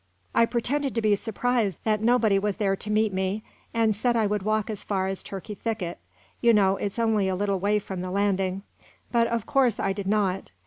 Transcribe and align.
I 0.33 0.47
pretended 0.47 0.95
to 0.95 1.01
be 1.03 1.15
surprised 1.15 1.77
that 1.83 2.01
nobody 2.01 2.39
was 2.39 2.57
there 2.57 2.75
to 2.75 2.89
meet 2.89 3.13
me, 3.13 3.43
and 3.71 3.95
said 3.95 4.15
I 4.15 4.25
would 4.25 4.41
walk 4.41 4.71
as 4.71 4.83
far 4.83 5.05
as 5.07 5.21
Turkey 5.21 5.53
Thicket 5.53 5.99
you 6.41 6.55
know 6.55 6.75
it 6.77 6.85
is 6.87 6.97
only 6.97 7.27
a 7.27 7.35
little 7.35 7.59
way 7.59 7.77
from 7.77 8.01
the 8.01 8.09
landing. 8.09 8.63
But, 9.11 9.27
of 9.27 9.45
course, 9.45 9.79
I 9.79 9.93
did 9.93 10.07
not. 10.07 10.49